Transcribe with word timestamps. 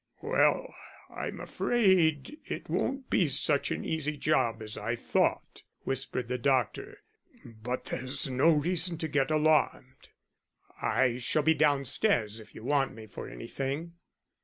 "Well, 0.23 0.73
I'm 1.11 1.39
afraid 1.39 2.39
it 2.47 2.67
won't 2.69 3.11
be 3.11 3.27
such 3.27 3.69
an 3.69 3.85
easy 3.85 4.17
job 4.17 4.63
as 4.63 4.75
I 4.75 4.95
thought," 4.95 5.61
whispered 5.83 6.27
the 6.27 6.39
doctor; 6.39 7.03
"but 7.45 7.85
there's 7.85 8.27
no 8.27 8.49
reason 8.51 8.97
to 8.97 9.07
get 9.07 9.29
alarmed." 9.29 10.09
"I 10.81 11.19
shall 11.19 11.43
be 11.43 11.53
downstairs 11.53 12.39
if 12.39 12.55
you 12.55 12.63
want 12.63 12.95
me 12.95 13.05
for 13.05 13.29
anything." 13.29 13.93